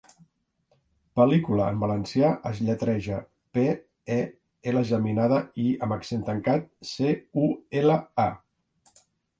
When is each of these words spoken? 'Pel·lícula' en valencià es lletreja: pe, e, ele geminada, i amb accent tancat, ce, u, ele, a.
'Pel·lícula' 1.19 1.67
en 1.73 1.83
valencià 1.83 2.31
es 2.51 2.61
lletreja: 2.69 3.19
pe, 3.59 3.67
e, 4.17 4.19
ele 4.73 4.85
geminada, 4.93 5.41
i 5.67 5.69
amb 5.89 5.99
accent 5.99 6.27
tancat, 6.33 6.69
ce, 6.95 7.17
u, 7.45 7.49
ele, 7.85 8.03
a. 8.31 9.01